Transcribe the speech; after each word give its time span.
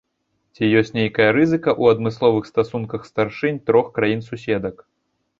Ці 0.55 0.67
ёсць 0.79 0.93
нейкая 0.99 1.25
разынка 1.37 1.69
ў 1.81 1.95
адмысловых 1.95 2.47
статусах 2.51 3.05
старшынь 3.09 3.61
трох 3.69 3.91
краін-суседак. 3.99 4.75